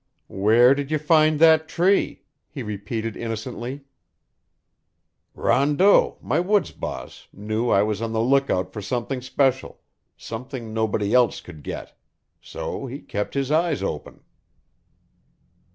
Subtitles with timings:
[0.33, 3.81] "Where did you find that tree?" he repeated innocently.
[5.35, 9.79] "Rondeau, my woods boss, knew I was on the lookout for something special
[10.17, 11.95] something nobody else could get;
[12.41, 14.21] so he kept his eyes open."